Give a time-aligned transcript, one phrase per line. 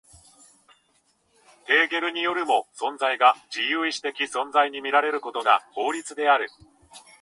[1.65, 6.49] ヘーゲルによるも、存在が自由意志的存在と見られることが法律である。